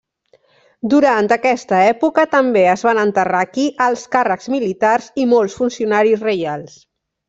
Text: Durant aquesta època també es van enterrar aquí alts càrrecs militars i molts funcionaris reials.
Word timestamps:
Durant 0.93 1.29
aquesta 1.35 1.81
època 1.89 2.25
també 2.33 2.65
es 2.73 2.85
van 2.89 3.03
enterrar 3.03 3.45
aquí 3.49 3.69
alts 3.89 4.09
càrrecs 4.19 4.53
militars 4.59 5.15
i 5.27 5.31
molts 5.39 5.63
funcionaris 5.63 6.31
reials. 6.31 6.87